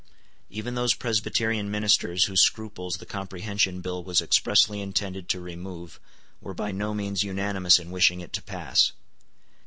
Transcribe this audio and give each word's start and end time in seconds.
Even 0.49 0.73
those 0.73 0.95
Presbyterian 0.95 1.69
ministers 1.69 2.23
whose 2.25 2.41
scruples 2.41 2.95
the 2.95 3.05
Comprehension 3.05 3.81
Bill 3.81 4.03
was 4.03 4.19
expressly 4.19 4.81
intended 4.81 5.29
to 5.29 5.39
remove 5.39 5.99
were 6.41 6.55
by 6.55 6.71
no 6.71 6.95
means 6.95 7.21
unanimous 7.21 7.77
in 7.77 7.91
wishing 7.91 8.19
it 8.19 8.33
to 8.33 8.41
pass. 8.41 8.93